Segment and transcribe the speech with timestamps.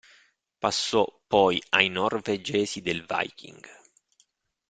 [0.57, 3.63] Passò poi ai norvegesi del Viking.